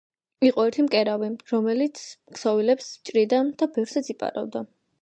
იყო 0.47 0.63
ერთი 0.69 0.85
მკერავი 0.85 1.29
რომელიც 1.51 2.01
ქსოვილებს 2.39 2.91
ჭრიდა 3.11 3.45
და 3.63 3.71
ბევრსაც 3.79 4.13
იპარავდა. 4.17 4.69